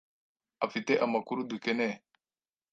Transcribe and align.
afite 0.65 0.91
amakuru 1.05 1.39
dukeneye. 1.49 1.95